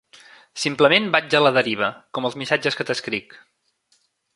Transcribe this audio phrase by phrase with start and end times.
[0.61, 3.41] Simplement vaig a la deriva com els missatges que t'escric.